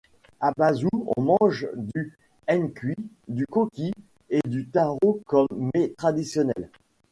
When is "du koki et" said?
3.27-4.41